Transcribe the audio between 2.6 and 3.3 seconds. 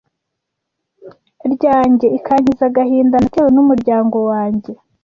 agahinda